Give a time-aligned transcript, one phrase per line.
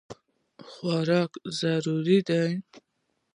[0.69, 2.49] خوراک ضروري دی.